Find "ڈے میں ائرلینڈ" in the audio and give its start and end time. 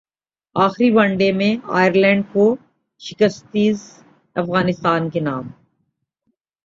1.17-2.23